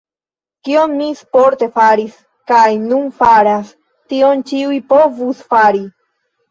Kion 0.67 0.95
mi 1.01 1.09
sporte 1.19 1.67
faris 1.75 2.17
kaj 2.53 2.65
nun 2.89 3.07
faras, 3.21 3.73
tion 4.15 4.43
ĉiuj 4.51 4.83
povus 4.97 5.49
fari. 5.55 5.89